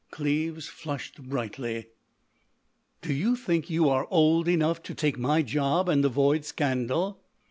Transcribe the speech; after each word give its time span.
Cleves 0.09 0.67
flushed 0.67 1.21
brightly. 1.21 1.85
"Do 3.03 3.13
you 3.13 3.35
think 3.35 3.69
you 3.69 3.87
are 3.87 4.07
old 4.09 4.47
enough 4.47 4.81
to 4.81 4.95
take 4.95 5.19
my 5.19 5.43
job 5.43 5.87
and 5.87 6.03
avoid 6.03 6.43
scandal?" 6.43 7.21